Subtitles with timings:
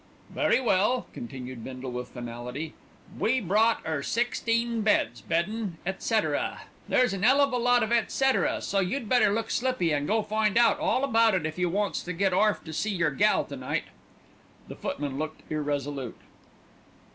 [0.31, 2.73] "Very well," continued Bindle with finality.
[3.19, 8.63] "We brought 'er sixteen beds, beddin', etcetera, there's an 'ell of a lot of etcetera,
[8.63, 11.69] so you'd better look slippy an' go an' find out all about it if you
[11.69, 13.83] wants to get orf to see your gal to night."
[14.69, 16.17] The footman looked irresolute.